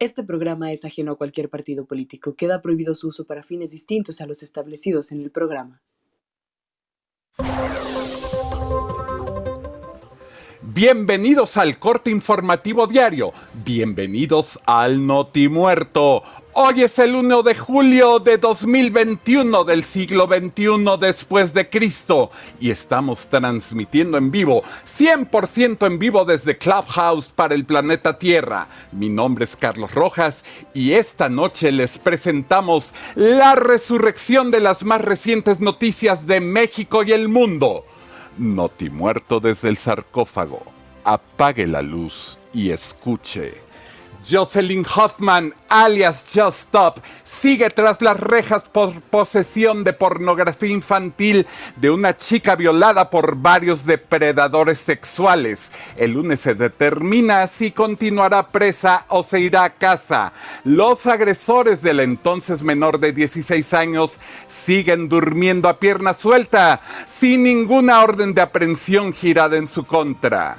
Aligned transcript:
Este 0.00 0.22
programa 0.22 0.72
es 0.72 0.86
ajeno 0.86 1.12
a 1.12 1.16
cualquier 1.16 1.50
partido 1.50 1.84
político. 1.84 2.34
Queda 2.34 2.62
prohibido 2.62 2.94
su 2.94 3.08
uso 3.08 3.26
para 3.26 3.42
fines 3.42 3.70
distintos 3.70 4.22
a 4.22 4.26
los 4.26 4.42
establecidos 4.42 5.12
en 5.12 5.20
el 5.20 5.30
programa. 5.30 5.82
Bienvenidos 10.72 11.56
al 11.56 11.78
corte 11.78 12.10
informativo 12.10 12.86
diario. 12.86 13.32
Bienvenidos 13.64 14.56
al 14.66 15.04
Noti 15.04 15.48
Muerto. 15.48 16.22
Hoy 16.52 16.84
es 16.84 16.96
el 17.00 17.16
1 17.16 17.42
de 17.42 17.56
julio 17.56 18.20
de 18.20 18.38
2021 18.38 19.64
del 19.64 19.82
siglo 19.82 20.28
XXI 20.28 20.96
después 21.00 21.52
de 21.54 21.68
Cristo 21.68 22.30
y 22.60 22.70
estamos 22.70 23.26
transmitiendo 23.26 24.16
en 24.16 24.30
vivo, 24.30 24.62
100% 24.96 25.88
en 25.88 25.98
vivo 25.98 26.24
desde 26.24 26.56
Clubhouse 26.56 27.30
para 27.30 27.56
el 27.56 27.64
planeta 27.64 28.16
Tierra. 28.16 28.68
Mi 28.92 29.08
nombre 29.08 29.46
es 29.46 29.56
Carlos 29.56 29.92
Rojas 29.92 30.44
y 30.72 30.92
esta 30.92 31.28
noche 31.28 31.72
les 31.72 31.98
presentamos 31.98 32.94
la 33.16 33.56
resurrección 33.56 34.52
de 34.52 34.60
las 34.60 34.84
más 34.84 35.00
recientes 35.00 35.58
noticias 35.58 36.28
de 36.28 36.40
México 36.40 37.02
y 37.02 37.10
el 37.10 37.28
mundo. 37.28 37.86
Noti 38.38 38.90
muerto 38.90 39.40
desde 39.40 39.68
el 39.68 39.76
sarcófago. 39.76 40.62
Apague 41.04 41.66
la 41.66 41.82
luz 41.82 42.38
y 42.52 42.70
escuche. 42.70 43.69
Jocelyn 44.28 44.84
Hoffman, 44.96 45.54
alias 45.68 46.24
Just 46.32 46.60
Stop, 46.60 47.00
sigue 47.24 47.70
tras 47.70 48.02
las 48.02 48.18
rejas 48.20 48.68
por 48.68 49.00
posesión 49.02 49.82
de 49.84 49.92
pornografía 49.92 50.70
infantil 50.70 51.46
de 51.76 51.90
una 51.90 52.16
chica 52.16 52.56
violada 52.56 53.10
por 53.10 53.36
varios 53.36 53.86
depredadores 53.86 54.78
sexuales. 54.78 55.72
El 55.96 56.12
lunes 56.12 56.40
se 56.40 56.54
determina 56.54 57.46
si 57.46 57.70
continuará 57.70 58.48
presa 58.48 59.06
o 59.08 59.22
se 59.22 59.40
irá 59.40 59.64
a 59.64 59.74
casa. 59.74 60.32
Los 60.64 61.06
agresores 61.06 61.82
del 61.82 62.00
entonces 62.00 62.62
menor 62.62 63.00
de 63.00 63.12
16 63.12 63.74
años 63.74 64.20
siguen 64.46 65.08
durmiendo 65.08 65.68
a 65.68 65.78
pierna 65.78 66.14
suelta, 66.14 66.80
sin 67.08 67.42
ninguna 67.42 68.02
orden 68.02 68.34
de 68.34 68.42
aprehensión 68.42 69.12
girada 69.12 69.56
en 69.56 69.66
su 69.66 69.84
contra. 69.84 70.58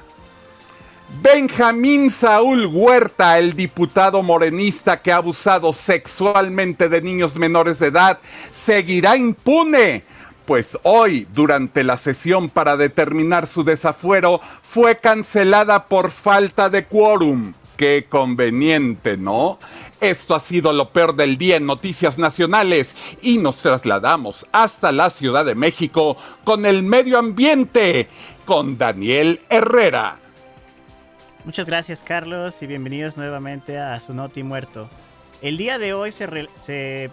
Benjamín 1.20 2.10
Saúl 2.10 2.66
Huerta, 2.66 3.38
el 3.38 3.54
diputado 3.54 4.24
morenista 4.24 5.02
que 5.02 5.12
ha 5.12 5.18
abusado 5.18 5.74
sexualmente 5.74 6.88
de 6.88 7.02
niños 7.02 7.36
menores 7.36 7.80
de 7.80 7.88
edad, 7.88 8.20
seguirá 8.50 9.18
impune. 9.18 10.04
Pues 10.46 10.80
hoy, 10.84 11.28
durante 11.34 11.84
la 11.84 11.98
sesión 11.98 12.50
para 12.50 12.78
determinar 12.78 13.46
su 13.46 13.64
desafuero, 13.64 14.40
fue 14.64 14.98
cancelada 15.00 15.86
por 15.86 16.12
falta 16.12 16.70
de 16.70 16.86
quórum. 16.86 17.54
Qué 17.76 18.06
conveniente, 18.10 19.18
¿no? 19.18 19.60
Esto 20.00 20.34
ha 20.34 20.40
sido 20.40 20.72
lo 20.72 20.90
peor 20.90 21.16
del 21.16 21.38
día 21.38 21.58
en 21.58 21.66
Noticias 21.66 22.18
Nacionales 22.18 22.96
y 23.22 23.38
nos 23.38 23.58
trasladamos 23.58 24.48
hasta 24.52 24.92
la 24.92 25.10
Ciudad 25.10 25.46
de 25.46 25.56
México 25.56 26.16
con 26.44 26.66
el 26.66 26.84
medio 26.84 27.20
ambiente, 27.20 28.08
con 28.46 28.78
Daniel 28.78 29.42
Herrera. 29.50 30.21
Muchas 31.44 31.66
gracias 31.66 32.04
Carlos 32.04 32.62
y 32.62 32.68
bienvenidos 32.68 33.18
nuevamente 33.18 33.80
a 33.80 34.00
su 34.00 34.14
Noti 34.14 34.44
Muerto. 34.44 34.88
El 35.42 35.58
día 35.58 35.80
de 35.80 35.94
hoy 35.94 36.12
se, 36.12 37.10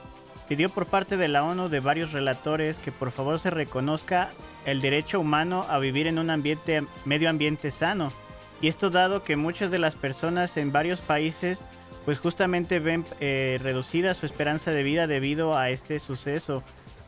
pidió 0.48 0.68
por 0.68 0.84
parte 0.84 1.16
de 1.16 1.28
la 1.28 1.44
ONU 1.44 1.70
de 1.70 1.80
varios 1.80 2.12
relatores 2.12 2.78
que 2.78 2.92
por 2.92 3.10
favor 3.10 3.38
se 3.38 3.48
reconozca 3.48 4.28
el 4.66 4.82
derecho 4.82 5.18
humano 5.18 5.64
a 5.70 5.78
vivir 5.78 6.06
en 6.06 6.18
un 6.18 6.28
ambiente, 6.28 6.84
medio 7.06 7.30
ambiente 7.30 7.70
sano. 7.70 8.12
Y 8.60 8.68
esto 8.68 8.90
dado 8.90 9.24
que 9.24 9.36
muchas 9.36 9.70
de 9.70 9.78
las 9.78 9.94
personas 9.94 10.58
en 10.58 10.72
varios 10.72 11.00
países 11.00 11.64
pues 12.04 12.18
justamente 12.18 12.80
ven 12.80 13.06
eh, 13.20 13.58
reducida 13.62 14.12
su 14.12 14.26
esperanza 14.26 14.72
de 14.72 14.82
vida 14.82 15.06
debido 15.06 15.56
a 15.56 15.70
este 15.70 15.98
suceso. 16.00 16.62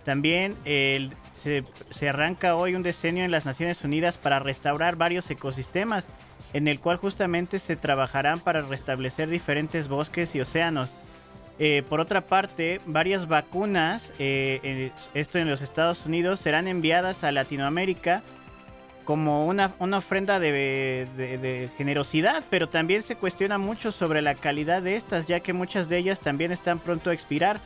También 0.04 0.56
se, 1.34 1.64
se 1.90 2.08
arranca 2.08 2.56
hoy 2.56 2.74
un 2.74 2.82
decenio 2.82 3.24
en 3.24 3.30
las 3.30 3.44
Naciones 3.44 3.84
Unidas 3.84 4.16
para 4.16 4.38
restaurar 4.38 4.96
varios 4.96 5.30
ecosistemas 5.30 6.08
en 6.52 6.68
el 6.68 6.80
cual 6.80 6.96
justamente 6.96 7.58
se 7.58 7.76
trabajarán 7.76 8.40
para 8.40 8.62
restablecer 8.62 9.28
diferentes 9.28 9.88
bosques 9.88 10.34
y 10.34 10.40
océanos. 10.40 10.92
Eh, 11.58 11.82
por 11.88 12.00
otra 12.00 12.22
parte, 12.22 12.80
varias 12.86 13.28
vacunas, 13.28 14.12
eh, 14.18 14.90
esto 15.12 15.38
en 15.38 15.48
los 15.50 15.60
Estados 15.60 16.06
Unidos, 16.06 16.40
serán 16.40 16.68
enviadas 16.68 17.22
a 17.22 17.32
Latinoamérica 17.32 18.22
como 19.04 19.46
una, 19.46 19.74
ofrenda 19.78 20.38
de, 20.38 21.68
generosidad, 21.76 22.44
pero 22.48 22.68
también 22.68 23.02
se 23.02 23.16
cuestiona 23.16 23.58
mucho 23.58 23.92
sobre 23.92 24.22
la 24.22 24.36
calidad 24.36 24.82
de 24.82 24.94
estas, 24.94 25.26
ya 25.26 25.40
que 25.40 25.52
muchas 25.52 25.88
de 25.88 25.98
ellas 25.98 26.20
también 26.20 26.52
están 26.52 26.78
pronto 26.78 27.10
a 27.10 27.12
expirar, 27.12 27.60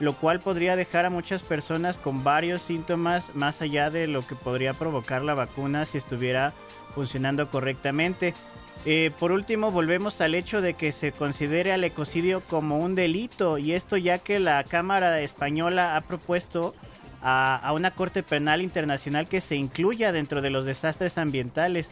lo 0.00 0.14
cual 0.14 0.40
podría 0.40 0.76
dejar 0.76 1.04
a 1.04 1.10
muchas 1.10 1.42
personas 1.42 1.98
con 1.98 2.24
varios 2.24 2.62
síntomas 2.62 3.34
más 3.34 3.60
allá 3.60 3.90
de 3.90 4.06
lo 4.06 4.26
que 4.26 4.34
podría 4.34 4.74
provocar 4.74 5.22
la 5.22 5.34
vacuna 5.34 5.84
si 5.84 5.98
estuviera 5.98 6.52
funcionando 6.94 7.48
correctamente. 7.50 8.34
Eh, 8.86 9.10
por 9.18 9.30
último, 9.30 9.70
volvemos 9.70 10.22
al 10.22 10.34
hecho 10.34 10.62
de 10.62 10.72
que 10.72 10.92
se 10.92 11.12
considere 11.12 11.70
al 11.72 11.84
ecocidio 11.84 12.40
como 12.40 12.78
un 12.78 12.94
delito 12.94 13.58
y 13.58 13.72
esto 13.72 13.98
ya 13.98 14.18
que 14.18 14.40
la 14.40 14.64
Cámara 14.64 15.20
Española 15.20 15.96
ha 15.96 16.00
propuesto 16.00 16.74
a, 17.22 17.70
una 17.74 17.90
Corte 17.90 18.22
Penal 18.22 18.62
Internacional 18.62 19.26
que 19.28 19.42
se 19.42 19.56
incluya 19.56 20.12
dentro 20.12 20.40
de 20.40 20.48
los 20.48 20.64
desastres 20.64 21.18
ambientales. 21.18 21.90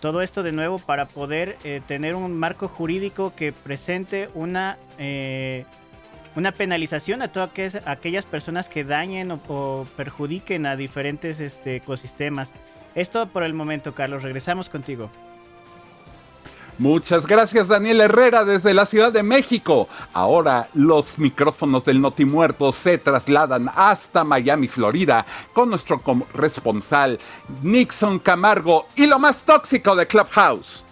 Todo 0.00 0.22
esto 0.22 0.42
de 0.42 0.50
nuevo 0.50 0.80
para 0.80 1.06
poder 1.06 1.56
eh, 1.62 1.80
tener 1.86 2.16
un 2.16 2.36
marco 2.36 2.66
jurídico 2.66 3.32
que 3.36 3.52
presente 3.52 4.28
una, 4.34 4.76
eh, 4.98 5.64
una 6.36 6.52
penalización 6.52 7.22
a 7.22 7.28
todas 7.28 7.50
aquellas 7.86 8.26
personas 8.26 8.68
que 8.68 8.84
dañen 8.84 9.30
o, 9.48 9.86
perjudiquen 9.96 10.66
a 10.66 10.76
diferentes 10.76 11.40
este, 11.40 11.76
ecosistemas. 11.76 12.52
Esto 12.94 13.26
por 13.28 13.42
el 13.42 13.54
momento, 13.54 13.94
Carlos. 13.94 14.22
Regresamos 14.22 14.68
contigo. 14.68 15.10
Muchas 16.76 17.24
gracias 17.28 17.68
Daniel 17.68 18.00
Herrera 18.00 18.44
desde 18.44 18.74
la 18.74 18.84
Ciudad 18.84 19.12
de 19.12 19.22
México. 19.22 19.88
Ahora 20.12 20.68
los 20.74 21.20
micrófonos 21.20 21.84
del 21.84 22.00
Notimuerto 22.00 22.72
se 22.72 22.98
trasladan 22.98 23.70
hasta 23.72 24.24
Miami, 24.24 24.66
Florida, 24.66 25.24
con 25.52 25.70
nuestro 25.70 26.00
corresponsal 26.00 27.20
Nixon 27.62 28.18
Camargo 28.18 28.88
y 28.96 29.06
lo 29.06 29.20
más 29.20 29.44
tóxico 29.44 29.94
de 29.94 30.08
Clubhouse. 30.08 30.83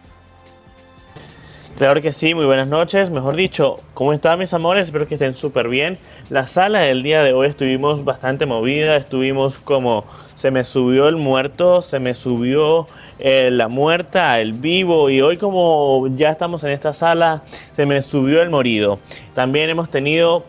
Claro 1.79 2.03
que 2.03 2.13
sí, 2.13 2.35
muy 2.35 2.45
buenas 2.45 2.69
noches. 2.69 3.11
Mejor 3.11 3.35
dicho, 3.35 3.77
¿cómo 3.95 4.13
están 4.13 4.39
mis 4.39 4.53
amores? 4.53 4.83
Espero 4.83 5.09
que 5.09 5.15
estén 5.15 5.35
súper 5.35 5.69
bien. 5.69 5.99
La 6.29 6.47
sala 6.47 6.81
del 6.81 7.03
día 7.03 7.25
de 7.25 7.33
hoy 7.33 7.49
estuvimos 7.49 8.05
bastante 8.05 8.47
movida, 8.47 8.97
estuvimos 8.97 9.57
como 9.57 10.05
se 10.37 10.51
me 10.51 10.65
subió 10.65 11.09
el 11.09 11.17
muerto, 11.17 11.83
se 11.83 11.99
me 11.99 12.15
subió 12.15 12.87
eh, 13.19 13.51
la 13.51 13.69
muerta, 13.69 14.39
el 14.39 14.53
vivo 14.53 15.09
y 15.09 15.23
hoy 15.23 15.39
como 15.39 16.09
ya 16.15 16.31
estamos 16.31 16.63
en 16.63 16.71
esta 16.73 16.93
sala, 16.93 17.43
se 17.73 17.87
me 17.87 18.01
subió 18.03 18.43
el 18.43 18.51
morido. 18.51 18.99
También 19.35 19.71
hemos 19.71 19.91
tenido 19.91 20.45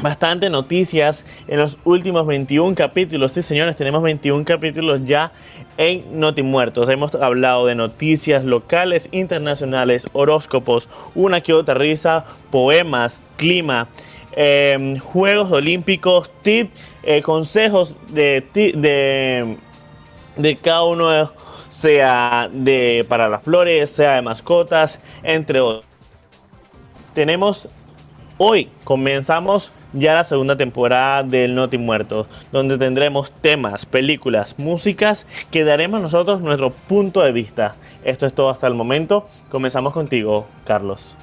bastante 0.00 0.50
noticias 0.50 1.24
en 1.46 1.58
los 1.58 1.78
últimos 1.84 2.26
21 2.26 2.74
capítulos. 2.74 3.32
Sí, 3.32 3.42
señores, 3.42 3.76
tenemos 3.76 4.02
21 4.02 4.44
capítulos 4.44 5.00
ya 5.04 5.32
en 5.76 6.18
Noti 6.18 6.42
Muertos. 6.42 6.88
Hemos 6.88 7.14
hablado 7.14 7.66
de 7.66 7.74
noticias 7.74 8.44
locales, 8.44 9.08
internacionales, 9.12 10.06
horóscopos, 10.12 10.88
una 11.14 11.40
que 11.40 11.52
otra 11.52 11.74
risa, 11.74 12.24
poemas, 12.50 13.18
clima. 13.36 13.88
Em, 14.34 14.98
Juegos 14.98 15.50
Olímpicos, 15.52 16.30
tips, 16.42 16.70
eh, 17.02 17.22
consejos 17.22 17.96
de, 18.08 18.44
de, 18.54 19.56
de, 20.36 20.56
cada 20.56 20.84
uno, 20.84 21.32
sea 21.68 22.48
de 22.50 23.04
para 23.08 23.28
las 23.28 23.42
flores, 23.42 23.90
sea 23.90 24.14
de 24.14 24.22
mascotas, 24.22 25.00
entre 25.22 25.60
otros. 25.60 25.84
Tenemos 27.12 27.68
hoy, 28.38 28.68
comenzamos 28.84 29.72
ya 29.92 30.14
la 30.14 30.24
segunda 30.24 30.56
temporada 30.56 31.22
del 31.22 31.54
Noti 31.54 31.78
Muertos, 31.78 32.26
donde 32.50 32.78
tendremos 32.78 33.32
temas, 33.32 33.86
películas, 33.86 34.58
músicas 34.58 35.26
que 35.50 35.64
daremos 35.64 36.00
nosotros 36.00 36.40
nuestro 36.40 36.70
punto 36.70 37.22
de 37.22 37.32
vista. 37.32 37.76
Esto 38.04 38.26
es 38.26 38.32
todo 38.32 38.50
hasta 38.50 38.66
el 38.66 38.74
momento. 38.74 39.28
Comenzamos 39.50 39.92
contigo, 39.92 40.46
Carlos. 40.64 41.16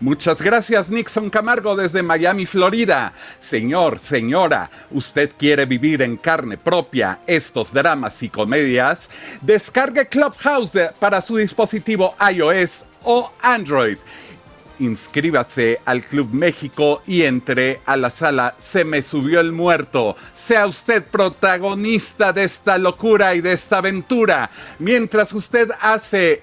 Muchas 0.00 0.40
gracias 0.40 0.90
Nixon 0.90 1.28
Camargo 1.28 1.76
desde 1.76 2.02
Miami, 2.02 2.46
Florida. 2.46 3.12
Señor, 3.38 3.98
señora, 3.98 4.70
¿usted 4.90 5.30
quiere 5.36 5.66
vivir 5.66 6.00
en 6.00 6.16
carne 6.16 6.56
propia 6.56 7.18
estos 7.26 7.70
dramas 7.74 8.22
y 8.22 8.30
comedias? 8.30 9.10
Descargue 9.42 10.08
Clubhouse 10.08 10.90
para 10.98 11.20
su 11.20 11.36
dispositivo 11.36 12.14
iOS 12.32 12.84
o 13.04 13.30
Android. 13.42 13.98
Inscríbase 14.80 15.78
al 15.84 16.02
Club 16.02 16.30
México 16.32 17.02
y 17.06 17.22
entre 17.22 17.80
a 17.86 17.96
la 17.96 18.10
sala 18.10 18.54
Se 18.58 18.84
me 18.84 19.02
subió 19.02 19.40
el 19.40 19.52
muerto. 19.52 20.16
Sea 20.34 20.66
usted 20.66 21.04
protagonista 21.04 22.32
de 22.32 22.44
esta 22.44 22.78
locura 22.78 23.34
y 23.34 23.40
de 23.40 23.52
esta 23.52 23.78
aventura. 23.78 24.50
Mientras 24.78 25.32
usted 25.32 25.70
hace 25.80 26.42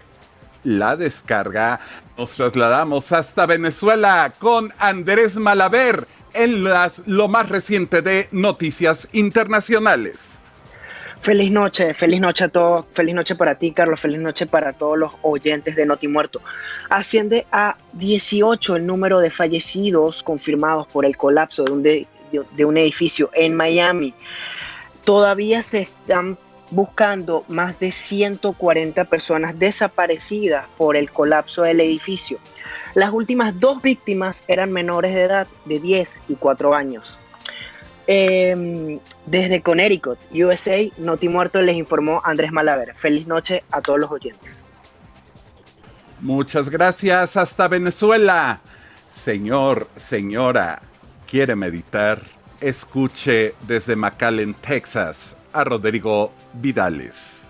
la 0.63 0.95
descarga, 0.95 1.79
Nos 2.17 2.31
trasladamos 2.31 3.11
hasta 3.11 3.45
Venezuela 3.45 4.33
con 4.39 4.73
Andrés 4.79 5.37
Malaver 5.37 6.07
en 6.33 6.63
las, 6.63 7.03
lo 7.05 7.27
más 7.27 7.49
reciente 7.49 8.01
de 8.01 8.27
Noticias 8.31 9.07
Internacionales. 9.11 10.41
Feliz 11.19 11.51
noche, 11.51 11.93
feliz 11.95 12.21
noche 12.21 12.43
a 12.43 12.47
todos, 12.47 12.85
feliz 12.91 13.15
noche 13.15 13.35
para 13.35 13.55
ti, 13.55 13.71
Carlos, 13.71 13.99
feliz 13.99 14.19
noche 14.19 14.45
para 14.45 14.73
todos 14.73 14.97
los 14.97 15.11
oyentes 15.23 15.75
de 15.75 15.85
Noti 15.85 16.07
Muerto. 16.07 16.41
Asciende 16.89 17.47
a 17.51 17.75
18 17.93 18.75
el 18.75 18.85
número 18.85 19.19
de 19.19 19.31
fallecidos 19.31 20.21
confirmados 20.21 20.85
por 20.87 21.05
el 21.05 21.17
colapso 21.17 21.63
de 21.63 21.71
un, 21.71 21.83
de, 21.83 22.65
un 22.65 22.77
edificio 22.77 23.31
en 23.33 23.55
Miami. 23.55 24.13
Todavía 25.03 25.63
se 25.63 25.81
están 25.81 26.37
buscando 26.69 27.45
más 27.47 27.79
de 27.79 27.91
140 27.91 29.05
personas 29.05 29.57
desaparecidas 29.57 30.65
por 30.77 30.95
el 30.95 31.09
colapso 31.09 31.63
del 31.63 31.81
edificio. 31.81 32.37
Las 32.93 33.11
últimas 33.11 33.59
dos 33.59 33.81
víctimas 33.81 34.43
eran 34.47 34.71
menores 34.71 35.15
de 35.15 35.23
edad 35.23 35.47
de 35.65 35.79
10 35.79 36.21
y 36.29 36.35
4 36.35 36.75
años. 36.75 37.19
Eh, 38.07 38.99
desde 39.25 39.61
Connecticut, 39.61 40.17
USA, 40.31 40.89
Noti 40.97 41.27
Muerto 41.27 41.61
les 41.61 41.75
informó 41.75 42.21
Andrés 42.23 42.53
Malaver. 42.53 42.95
Feliz 42.95 43.27
noche 43.27 43.63
a 43.71 43.81
todos 43.81 43.99
los 43.99 44.09
oyentes. 44.09 44.65
Muchas 46.21 46.69
gracias 46.69 47.37
hasta 47.37 47.67
Venezuela. 47.67 48.61
Señor, 49.07 49.87
señora, 49.95 50.81
¿quiere 51.27 51.55
meditar? 51.55 52.21
Escuche 52.59 53.53
desde 53.67 53.95
McAllen, 53.95 54.55
Texas, 54.55 55.37
a 55.53 55.63
Rodrigo 55.63 56.31
Vidales. 56.53 57.45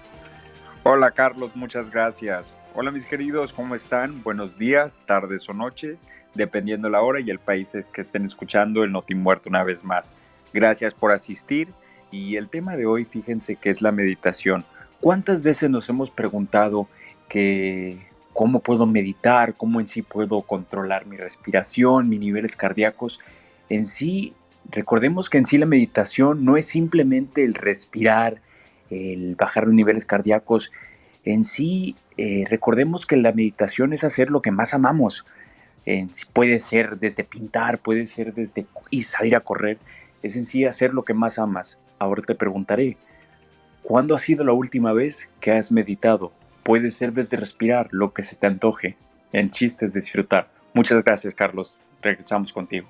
Hola 0.84 1.12
Carlos, 1.12 1.56
muchas 1.56 1.90
gracias. 1.90 2.56
Hola 2.74 2.92
mis 2.92 3.06
queridos, 3.06 3.54
¿cómo 3.54 3.74
están? 3.76 4.22
Buenos 4.24 4.58
días, 4.58 5.04
tardes 5.08 5.48
o 5.50 5.54
noche, 5.54 5.98
dependiendo 6.34 6.90
la 6.90 7.02
hora 7.02 7.20
y 7.20 7.30
el 7.30 7.40
país 7.40 7.74
que 7.94 8.02
estén 8.02 8.26
escuchando 8.26 8.84
el 8.84 8.92
Noti 8.92 9.16
Muerto 9.16 9.50
una 9.50 9.64
vez 9.64 9.84
más. 9.84 10.14
Gracias 10.58 10.96
por 10.96 11.12
asistir 11.12 11.68
y 12.10 12.36
el 12.36 12.50
tema 12.50 12.78
de 12.78 12.88
hoy, 12.88 13.06
fíjense 13.06 13.58
que 13.58 13.70
es 13.70 13.84
la 13.84 13.92
meditación. 13.92 14.66
¿Cuántas 15.00 15.44
veces 15.44 15.70
nos 15.70 15.88
hemos 15.88 16.10
preguntado 16.10 16.88
que 17.30 18.00
cómo 18.34 18.62
puedo 18.62 18.88
meditar, 18.88 19.54
cómo 19.54 19.80
en 19.80 19.88
sí 19.88 20.02
puedo 20.02 20.42
controlar 20.42 21.06
mi 21.06 21.16
respiración, 21.16 22.10
mis 22.10 22.20
niveles 22.20 22.56
cardíacos? 22.56 23.20
En 23.70 23.86
sí, 23.86 24.34
recordemos 24.72 25.30
que 25.30 25.38
en 25.38 25.46
sí 25.46 25.60
la 25.60 25.68
meditación 25.68 26.44
no 26.44 26.58
es 26.58 26.66
simplemente 26.66 27.44
el 27.44 27.54
respirar, 27.54 28.42
el 28.90 29.36
bajar 29.36 29.66
los 29.66 29.76
niveles 29.76 30.08
cardíacos. 30.08 30.72
En 31.24 31.44
sí, 31.44 31.96
eh, 32.18 32.46
recordemos 32.50 33.06
que 33.06 33.16
la 33.18 33.32
meditación 33.32 33.94
es 33.94 34.04
hacer 34.04 34.32
lo 34.32 34.42
que 34.42 34.50
más 34.50 34.74
amamos. 34.74 35.24
Sí 35.86 36.26
puede 36.34 36.60
ser 36.60 36.98
desde 36.98 37.24
pintar, 37.24 37.78
puede 37.78 38.08
ser 38.08 38.34
desde 38.34 38.66
y 38.90 39.04
salir 39.04 39.36
a 39.36 39.42
correr 39.42 39.78
es 40.28 40.36
en 40.36 40.46
sí 40.46 40.66
hacer 40.66 40.94
lo 40.94 41.04
que 41.04 41.14
más 41.14 41.40
amas. 41.40 41.80
Ahora 42.00 42.22
te 42.22 42.36
preguntaré, 42.36 42.98
¿cuándo 43.82 44.16
ha 44.16 44.20
sido 44.20 44.44
la 44.44 44.54
última 44.54 44.94
vez 44.94 45.32
que 45.40 45.52
has 45.52 45.72
meditado? 45.72 46.32
Puede 46.64 46.92
ser 46.92 47.14
desde 47.14 47.38
respirar 47.38 47.88
lo 47.92 48.14
que 48.14 48.24
se 48.24 48.36
te 48.36 48.48
antoje. 48.48 48.98
El 49.32 49.52
chiste 49.52 49.86
es 49.86 49.94
disfrutar. 49.94 50.50
Muchas 50.74 51.04
gracias, 51.04 51.34
Carlos. 51.34 51.80
Regresamos 52.02 52.54
contigo. 52.54 52.88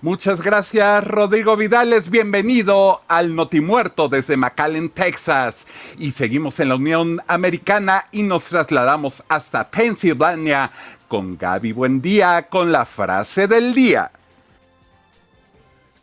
Muchas 0.00 0.42
gracias, 0.42 1.04
Rodrigo 1.04 1.56
Vidales. 1.56 2.10
Bienvenido 2.10 3.02
al 3.06 3.36
Notimuerto 3.36 4.08
desde 4.08 4.36
McAllen, 4.36 4.88
Texas. 4.88 5.66
Y 5.96 6.10
seguimos 6.10 6.58
en 6.58 6.70
la 6.70 6.74
Unión 6.74 7.20
Americana 7.28 8.06
y 8.10 8.24
nos 8.24 8.48
trasladamos 8.48 9.22
hasta 9.28 9.70
Pensilvania 9.70 10.72
con 11.06 11.36
Gaby 11.36 11.70
Buendía 11.70 12.48
con 12.48 12.72
la 12.72 12.84
frase 12.84 13.46
del 13.46 13.74
día. 13.74 14.10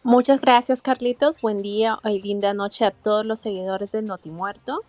Muchas 0.03 0.39
gracias, 0.39 0.81
Carlitos. 0.81 1.41
Buen 1.41 1.61
día 1.61 1.99
y 2.05 2.21
linda 2.21 2.53
noche 2.53 2.85
a 2.85 2.91
todos 2.91 3.25
los 3.25 3.41
seguidores 3.41 3.91
del 3.91 4.05
Notimuerto. 4.05 4.79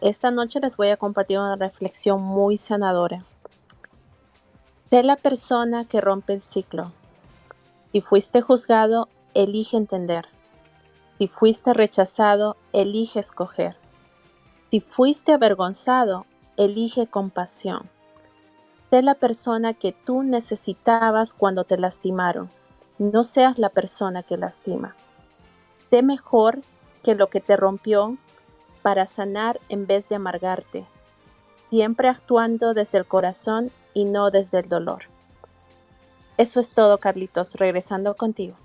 Esta 0.00 0.30
noche 0.30 0.58
les 0.58 0.78
voy 0.78 0.88
a 0.88 0.96
compartir 0.96 1.38
una 1.38 1.56
reflexión 1.56 2.22
muy 2.22 2.56
sanadora. 2.56 3.26
Sé 4.88 5.02
la 5.02 5.16
persona 5.16 5.84
que 5.84 6.00
rompe 6.00 6.32
el 6.32 6.40
ciclo. 6.40 6.92
Si 7.92 8.00
fuiste 8.00 8.40
juzgado, 8.40 9.10
elige 9.34 9.76
entender. 9.76 10.24
Si 11.18 11.28
fuiste 11.28 11.74
rechazado, 11.74 12.56
elige 12.72 13.20
escoger. 13.20 13.76
Si 14.70 14.80
fuiste 14.80 15.34
avergonzado, 15.34 16.24
elige 16.56 17.06
compasión. 17.06 17.90
Sé 18.88 19.02
la 19.02 19.14
persona 19.14 19.74
que 19.74 19.92
tú 19.92 20.22
necesitabas 20.22 21.34
cuando 21.34 21.64
te 21.64 21.76
lastimaron 21.76 22.48
no 22.98 23.24
seas 23.24 23.58
la 23.58 23.70
persona 23.70 24.22
que 24.22 24.36
lastima. 24.36 24.94
Sé 25.90 26.02
mejor 26.02 26.60
que 27.02 27.14
lo 27.14 27.28
que 27.28 27.40
te 27.40 27.56
rompió 27.56 28.16
para 28.82 29.06
sanar 29.06 29.60
en 29.68 29.86
vez 29.86 30.08
de 30.08 30.16
amargarte, 30.16 30.86
siempre 31.70 32.08
actuando 32.08 32.74
desde 32.74 32.98
el 32.98 33.06
corazón 33.06 33.70
y 33.94 34.04
no 34.04 34.30
desde 34.30 34.60
el 34.60 34.68
dolor. 34.68 35.04
Eso 36.36 36.60
es 36.60 36.72
todo, 36.72 36.98
Carlitos, 36.98 37.54
regresando 37.54 38.14
contigo. 38.14 38.56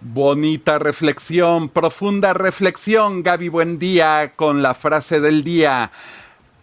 Bonita 0.00 0.78
reflexión, 0.78 1.68
profunda 1.68 2.34
reflexión, 2.34 3.22
Gaby 3.22 3.48
Buen 3.48 3.78
día 3.78 4.32
con 4.34 4.62
la 4.62 4.74
frase 4.74 5.20
del 5.20 5.44
día. 5.44 5.92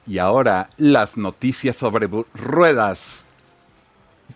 Y 0.06 0.18
ahora 0.18 0.71
las 0.77 1.18
noticias 1.18 1.77
sobre 1.77 2.09
ruedas 2.33 3.25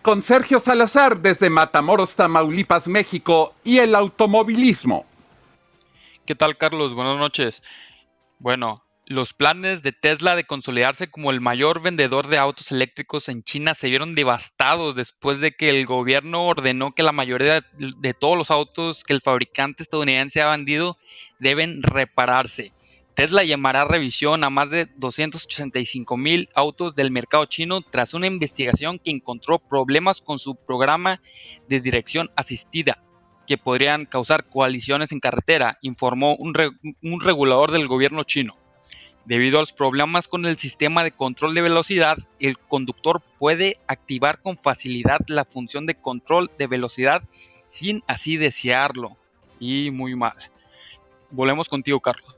con 0.04 0.20
Sergio 0.20 0.60
Salazar 0.60 1.22
desde 1.22 1.48
Matamoros, 1.48 2.14
Tamaulipas, 2.14 2.88
México 2.88 3.54
y 3.64 3.78
el 3.78 3.94
automovilismo. 3.94 5.06
¿Qué 6.26 6.34
tal, 6.34 6.58
Carlos? 6.58 6.92
Buenas 6.92 7.18
noches. 7.18 7.62
Bueno, 8.38 8.84
los 9.06 9.32
planes 9.32 9.82
de 9.82 9.92
Tesla 9.92 10.36
de 10.36 10.44
consolidarse 10.44 11.10
como 11.10 11.30
el 11.30 11.40
mayor 11.40 11.80
vendedor 11.80 12.28
de 12.28 12.36
autos 12.36 12.70
eléctricos 12.70 13.30
en 13.30 13.42
China 13.42 13.72
se 13.72 13.88
vieron 13.88 14.14
devastados 14.14 14.94
después 14.94 15.40
de 15.40 15.52
que 15.52 15.70
el 15.70 15.86
gobierno 15.86 16.48
ordenó 16.48 16.94
que 16.94 17.02
la 17.02 17.12
mayoría 17.12 17.64
de 17.78 18.12
todos 18.12 18.36
los 18.36 18.50
autos 18.50 19.04
que 19.04 19.14
el 19.14 19.22
fabricante 19.22 19.82
estadounidense 19.82 20.42
ha 20.42 20.50
vendido 20.50 20.98
deben 21.38 21.82
repararse. 21.82 22.73
Tesla 23.14 23.44
llamará 23.44 23.84
revisión 23.84 24.42
a 24.42 24.50
más 24.50 24.70
de 24.70 24.86
285 24.96 26.16
mil 26.16 26.48
autos 26.54 26.96
del 26.96 27.12
mercado 27.12 27.44
chino 27.44 27.80
tras 27.80 28.12
una 28.12 28.26
investigación 28.26 28.98
que 28.98 29.12
encontró 29.12 29.60
problemas 29.60 30.20
con 30.20 30.40
su 30.40 30.56
programa 30.56 31.22
de 31.68 31.80
dirección 31.80 32.32
asistida 32.34 33.04
que 33.46 33.56
podrían 33.56 34.06
causar 34.06 34.46
coaliciones 34.46 35.12
en 35.12 35.20
carretera, 35.20 35.78
informó 35.82 36.34
un, 36.34 36.54
un 37.02 37.20
regulador 37.20 37.70
del 37.70 37.86
gobierno 37.86 38.24
chino. 38.24 38.56
Debido 39.26 39.58
a 39.58 39.62
los 39.62 39.72
problemas 39.72 40.26
con 40.26 40.44
el 40.44 40.56
sistema 40.56 41.04
de 41.04 41.12
control 41.12 41.54
de 41.54 41.62
velocidad, 41.62 42.18
el 42.40 42.58
conductor 42.58 43.22
puede 43.38 43.76
activar 43.86 44.42
con 44.42 44.58
facilidad 44.58 45.20
la 45.28 45.44
función 45.44 45.86
de 45.86 45.94
control 45.94 46.50
de 46.58 46.66
velocidad 46.66 47.22
sin 47.68 48.02
así 48.06 48.36
desearlo. 48.36 49.16
Y 49.60 49.90
muy 49.90 50.16
mal. 50.16 50.34
Volvemos 51.30 51.68
contigo, 51.68 52.00
Carlos. 52.00 52.33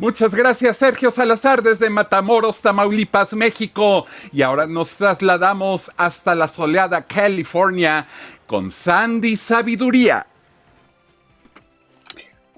Muchas 0.00 0.32
gracias 0.32 0.76
Sergio 0.76 1.10
Salazar 1.10 1.60
desde 1.60 1.90
Matamoros, 1.90 2.62
Tamaulipas, 2.62 3.34
México. 3.34 4.06
Y 4.32 4.42
ahora 4.42 4.68
nos 4.68 4.96
trasladamos 4.96 5.90
hasta 5.96 6.36
la 6.36 6.46
soleada 6.46 7.02
California 7.02 8.06
con 8.46 8.70
Sandy 8.70 9.34
Sabiduría. 9.34 10.24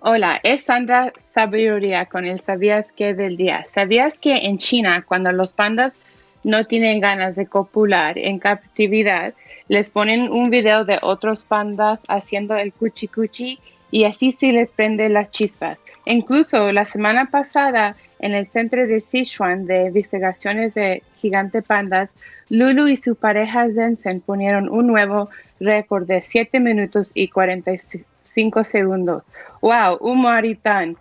Hola, 0.00 0.38
es 0.42 0.64
Sandra 0.64 1.14
Sabiduría 1.34 2.04
con 2.04 2.26
el 2.26 2.42
Sabías 2.42 2.92
que 2.92 3.14
del 3.14 3.38
día. 3.38 3.64
¿Sabías 3.74 4.18
que 4.18 4.36
en 4.36 4.58
China 4.58 5.02
cuando 5.08 5.32
los 5.32 5.54
pandas 5.54 5.96
no 6.44 6.66
tienen 6.66 7.00
ganas 7.00 7.36
de 7.36 7.46
copular 7.46 8.18
en 8.18 8.38
captividad, 8.38 9.32
les 9.68 9.90
ponen 9.90 10.30
un 10.30 10.50
video 10.50 10.84
de 10.84 10.98
otros 11.00 11.44
pandas 11.44 12.00
haciendo 12.06 12.54
el 12.56 12.74
cuchi 12.74 13.08
cuchi 13.08 13.58
y 13.90 14.04
así 14.04 14.32
se 14.32 14.52
les 14.52 14.70
prende 14.70 15.08
las 15.08 15.30
chispas? 15.30 15.78
Incluso 16.04 16.72
la 16.72 16.84
semana 16.84 17.26
pasada, 17.30 17.96
en 18.18 18.34
el 18.34 18.48
Centro 18.50 18.86
de 18.86 19.00
Sichuan 19.00 19.66
de 19.66 19.86
Investigaciones 19.86 20.74
de 20.74 21.02
Gigante 21.20 21.62
Pandas, 21.62 22.10
Lulu 22.48 22.88
y 22.88 22.96
su 22.96 23.14
pareja 23.14 23.68
Zensen 23.68 24.20
ponieron 24.20 24.68
un 24.68 24.86
nuevo 24.86 25.30
récord 25.60 26.06
de 26.06 26.20
7 26.20 26.58
minutos 26.60 27.12
y 27.14 27.28
45 27.28 28.64
segundos. 28.64 29.22
¡Wow! 29.60 29.98
Un 30.00 30.22
maratón. 30.22 30.96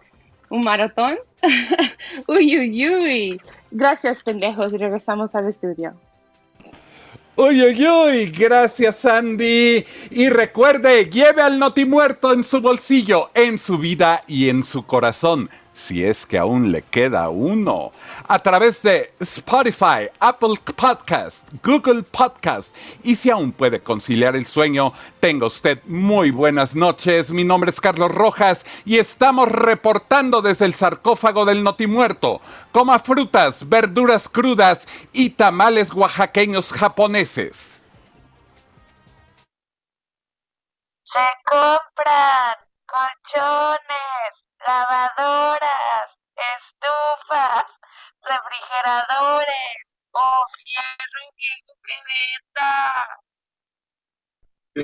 ¿Un 0.49 0.63
maratón? 0.63 1.17
uy, 2.27 2.59
uy, 2.59 2.89
uy. 2.89 3.41
Gracias, 3.71 4.23
pendejos. 4.23 4.71
Regresamos 4.71 5.33
al 5.33 5.47
estudio. 5.47 5.93
Uy, 7.41 7.63
uy, 7.63 7.87
uy, 7.87 8.25
gracias 8.31 9.05
Andy. 9.05 9.85
Y 10.11 10.27
recuerde, 10.27 11.09
lleve 11.09 11.41
al 11.41 11.57
notimuerto 11.57 12.33
en 12.33 12.43
su 12.43 12.59
bolsillo, 12.59 13.31
en 13.33 13.57
su 13.57 13.77
vida 13.77 14.23
y 14.27 14.49
en 14.49 14.61
su 14.61 14.85
corazón. 14.85 15.49
Si 15.79 16.03
es 16.03 16.25
que 16.25 16.37
aún 16.37 16.71
le 16.71 16.81
queda 16.81 17.29
uno, 17.29 17.91
a 18.27 18.39
través 18.39 18.81
de 18.81 19.13
Spotify, 19.19 20.09
Apple 20.19 20.55
Podcast, 20.75 21.47
Google 21.63 22.03
Podcast. 22.03 22.75
Y 23.01 23.15
si 23.15 23.29
aún 23.29 23.53
puede 23.53 23.81
conciliar 23.81 24.35
el 24.35 24.45
sueño, 24.45 24.93
tenga 25.19 25.47
usted 25.47 25.81
muy 25.85 26.31
buenas 26.31 26.75
noches. 26.75 27.31
Mi 27.31 27.45
nombre 27.45 27.71
es 27.71 27.79
Carlos 27.79 28.13
Rojas 28.13 28.65
y 28.85 28.97
estamos 28.97 29.49
reportando 29.49 30.41
desde 30.41 30.65
el 30.65 30.73
sarcófago 30.73 31.45
del 31.45 31.63
Notimuerto. 31.63 32.41
Coma 32.71 32.99
frutas, 32.99 33.67
verduras 33.69 34.27
crudas 34.27 34.87
y 35.13 35.31
tamales 35.31 35.93
oaxaqueños 35.93 36.73
japoneses. 36.73 37.81
Se 41.03 41.19
compran 41.49 42.55
colchones, 42.85 44.48
lavadoras, 44.67 46.11
estufas, 46.57 47.65
refrigeradores 48.21 49.95
o 50.13 50.45
fierro 50.57 51.31
viejo 51.35 51.73
que 51.83 51.93
ver 52.07 52.41